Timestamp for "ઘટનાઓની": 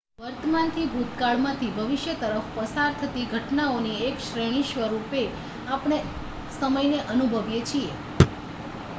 3.31-3.99